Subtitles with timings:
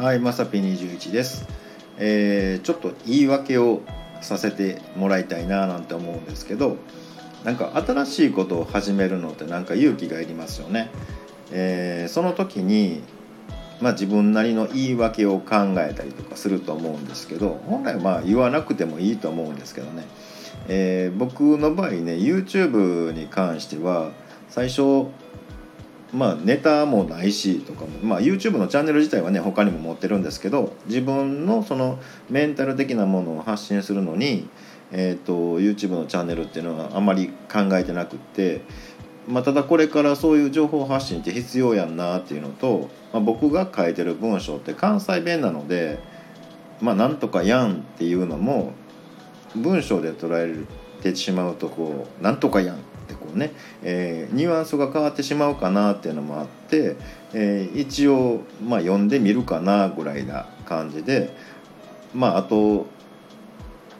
[0.00, 1.46] はい、まさぴ21です、
[1.98, 3.82] えーちょっと言い訳を
[4.22, 6.78] させてもらいたいななんて思うんですけど
[7.44, 10.90] なんか新しいことを始めるのってなんか勇気がいりますよね、
[11.52, 13.02] えーその時に
[13.82, 20.06] まあ自分なりの言い訳を考えたりとかすると思うんですけど本来まあ言わなくてもいいと思うんですけどね、
[20.68, 24.12] えー僕の場合ね YouTube に関しては
[24.48, 25.08] 最初
[26.12, 31.98] まあネタもないしとかも、まあ、YouTube のチャンネル自体はね他にも持ってるんですけど自分のその
[32.28, 34.48] メンタル的なものを発信するのに、
[34.90, 38.62] えー、と YouTube のチャンネルっていうのはあまり考えてなくって、
[39.28, 46.00] まあ、ただこれからそういう情報発信って必要やんなっていうのと、まあ、僕が書いてる文章って関西弁なので
[46.80, 48.72] 「まあ、なんとかやん」っていうのも
[49.54, 52.78] 文章で捉えてしまうとこう「なんとかやん」
[53.30, 53.52] ってこうね、
[53.82, 56.96] えーニュアンスが変わってしまうかなっていうのもあって、
[57.32, 61.34] えー一応、まあ、読んでみるかなぐらいな感じで
[62.14, 62.86] まああと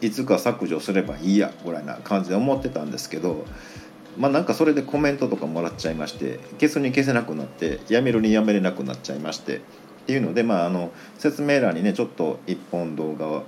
[0.00, 3.44] いつか削除すればいいやぐらいな感じで思ってたんですけど
[4.18, 9.60] まあなんかそれでコメントとかもらっちゃいまして消すに消せなくなってやめるにやめれなくなっちゃいましてっ
[10.06, 13.42] ていうのでまああの説明欄にねちょっと一本動画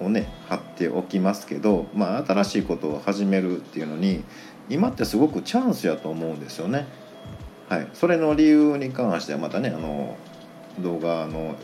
[0.00, 4.24] をね貼っておきますけど、まあ、新しいことを始めるっていうのに
[4.68, 6.86] 今ってすごくチャンスやと思うんですよね。
[7.68, 10.16] はい、それの理由に関してはまたねあの
[10.80, 11.54] 動画の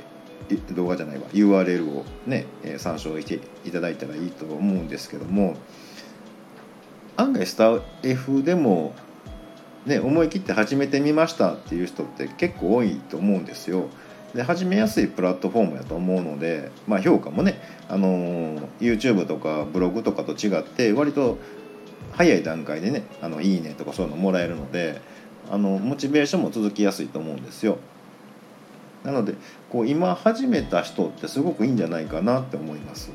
[0.73, 5.57] 動画じゃないわ URL をね、え参照していただいたらいいと思うんですけども
[7.17, 8.95] 案外スタ F でも
[9.87, 13.89] ね思い切って始めてみましたっていう人って結構多いと思うんですよ。
[14.35, 21.39] で始めやすいプラットフォームやと思うので、まあ、評価もね、あのー YouTube とかブログとかと違って割と
[22.13, 25.01] 早い段階でね「あのいいね」とかそういうのもらえるので
[25.51, 27.79] あのモチベーションも続きやすいと思うんですよ。
[29.05, 29.35] なので
[29.71, 33.11] こう今始めた人ってすごくいいんじゃないかなって思います。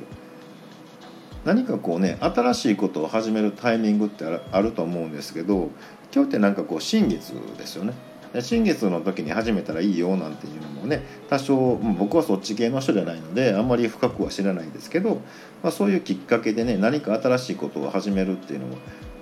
[1.44, 5.70] 何かこうね新しいことを始めるタイミングってあるあると思うんですけど
[6.14, 7.94] 今日ってなんかこう新月ですよね。
[8.40, 15.16] 新月の時に始めたらいいよなんていうのもね多少僕はそっち系の人じゃないのであんまり深くは知らないですけど、
[15.62, 18.78] まあ、そういうきっかけでね何か新しいことを始めるっていうのは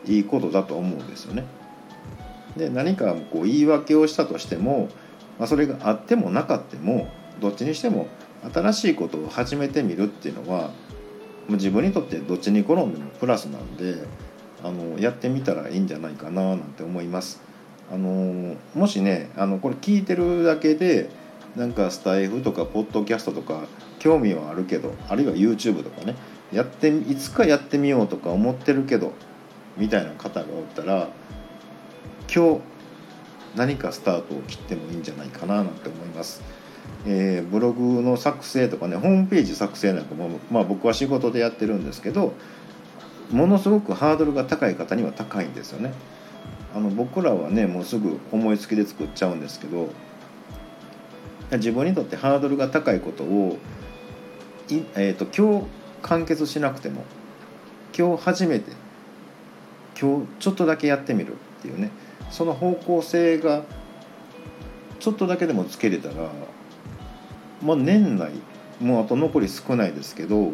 [0.06, 1.46] いいことだと思うんですよね。
[2.56, 4.90] で何かこう言い訳をしたとしても、
[5.38, 7.08] まあ、それがあってもなかっても
[7.40, 8.08] どっちにしても
[8.54, 10.72] 新しいことを始めてみるっていうのは
[11.50, 13.96] 自分にとってどっちに転んでもプラスなんで
[14.64, 17.49] あのやってみたらいいんじゃないかななんて思います。
[17.92, 21.10] あのもしねあのこれ聞いてるだけで
[21.56, 23.64] なんかスタイフとかポッドキャストとか
[23.98, 26.16] 興味はあるけどあるいは YouTube とかね
[26.52, 29.14] やっていつかやってみようとか思ってるけど
[29.78, 31.10] みたいな方がおったら
[32.34, 32.62] 今日
[33.56, 36.42] 何かスタートを切ってもいいんじゃないかななんて思います。
[37.06, 42.34] えーブログの作成とかねホームページ作成なんかも、まあ、僕は仕事でやってるんですけど
[43.32, 45.94] ものすごくハードルが高い方には高いんですよね。
[46.76, 49.90] あの僕らはねもうすぐ思いつきで作っちゃうんですけど
[51.52, 53.58] 自分にとってハードルが高いことを
[54.70, 55.66] い、えー、と今日
[56.04, 57.04] 完結しなくても
[57.98, 58.72] 今日初めて
[60.00, 61.90] 今日ちょっとだけやってみるっていうね
[62.30, 63.64] その方向性が
[65.00, 66.32] ちょっとだけでもつけれたら
[67.64, 68.32] まあ年内
[68.80, 70.54] もうあと残り少ないですけど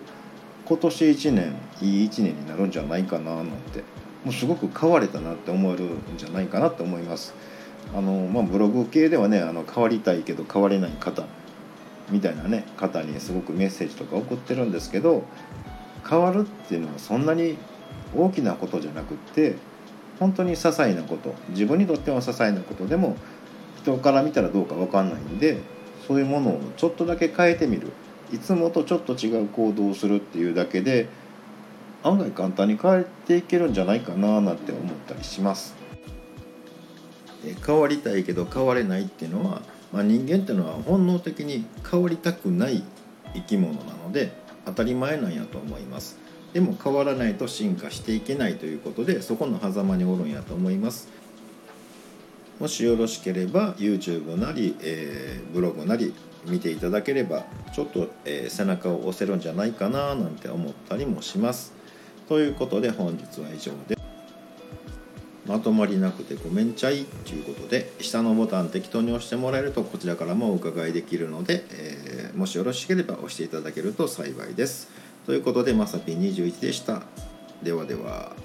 [0.66, 3.84] 今年1年いい1年になるんじゃないかななんて
[4.26, 7.34] もうすごく変われたなって思えるんじゃないかなって思います。
[7.94, 11.24] あのまあ、ブログ系ではねあの変わりたいけど変われない方
[12.10, 15.24] みたいなね方にすごくメッセージとか送ってるんですけど
[16.10, 17.58] 変わるっていうのはそんなに
[18.16, 19.56] 大きなことじゃなくって
[20.20, 23.18] 本当に些細なこと自分にとっては些細なことでも
[23.78, 25.60] 人から見たらどうか分かんないんで
[26.08, 27.92] そういうものをちょっとだけ変えてみる
[28.32, 31.08] いつもとちょっと違う行動をするっていうだけで
[32.06, 35.74] 案外簡単に変えていけるんじゃないかななんて思ったりします。
[37.44, 42.84] え変わりたいけど変われないっていうのは、まあ、人間っていうのは本能的に変わりたくない
[43.34, 44.34] 生き物なので
[44.66, 46.18] 当たり前なんやと思います。
[46.54, 51.10] でも変わらないと進化していけないということでそこの狭間におるんやと思います。
[52.60, 56.14] もしよろしければ YouTube なり、えーブログなり
[56.46, 61.75] 見ていただければちょっと、えー背中を押せるんじゃないかななんて思ったりもします。
[62.28, 63.98] ということで本日は以上で
[65.46, 67.06] まとまりなくてごめんちゃい。
[67.06, 72.06] ということで下のボタン適当に押してもらえるとこちらからもお伺いできるので、えー
[72.36, 74.90] もしよろしければ押していただけると幸いです。
[75.26, 77.04] ということでまさぴ21でした。
[77.64, 78.45] ではでは。